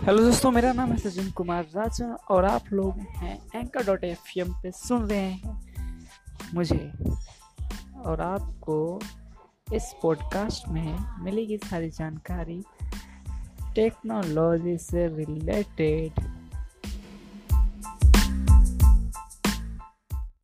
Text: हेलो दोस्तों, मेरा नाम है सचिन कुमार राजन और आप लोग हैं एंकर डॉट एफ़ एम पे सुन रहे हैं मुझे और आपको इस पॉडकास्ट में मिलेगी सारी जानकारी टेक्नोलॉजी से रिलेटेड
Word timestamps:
हेलो 0.00 0.18
दोस्तों, 0.18 0.50
मेरा 0.50 0.72
नाम 0.72 0.90
है 0.90 0.96
सचिन 0.96 1.30
कुमार 1.30 1.64
राजन 1.64 2.16
और 2.30 2.44
आप 2.44 2.62
लोग 2.72 2.98
हैं 2.98 3.46
एंकर 3.54 3.86
डॉट 3.86 4.04
एफ़ 4.04 4.38
एम 4.38 4.52
पे 4.52 4.70
सुन 4.70 5.02
रहे 5.02 5.18
हैं 5.18 5.66
मुझे 6.54 6.92
और 8.04 8.20
आपको 8.20 9.00
इस 9.72 9.94
पॉडकास्ट 10.02 10.68
में 10.68 11.22
मिलेगी 11.24 11.56
सारी 11.56 11.90
जानकारी 11.90 12.62
टेक्नोलॉजी 13.74 14.78
से 14.78 15.06
रिलेटेड 15.06 16.12